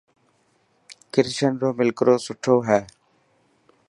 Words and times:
ڪرشن 1.13 1.51
رو 1.61 1.69
ملڪروس 1.79 2.23
مٺو 2.29 2.55
هي. 2.67 2.81